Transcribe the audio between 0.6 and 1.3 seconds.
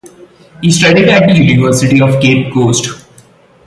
He studied at